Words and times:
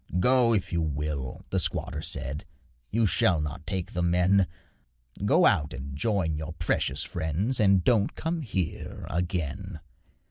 'Go 0.19 0.51
if 0.51 0.73
you 0.73 0.81
will,' 0.81 1.45
the 1.51 1.59
squatter 1.59 2.01
said, 2.01 2.43
'You 2.89 3.05
shall 3.05 3.39
not 3.39 3.67
take 3.67 3.93
the 3.93 4.01
men 4.01 4.47
Go 5.25 5.45
out 5.45 5.75
and 5.75 5.95
join 5.95 6.39
your 6.39 6.53
precious 6.53 7.03
friends, 7.03 7.59
And 7.59 7.83
don't 7.83 8.15
come 8.15 8.41
here 8.41 9.05
again.' 9.11 9.79